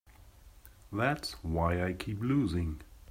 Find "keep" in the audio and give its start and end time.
1.93-2.21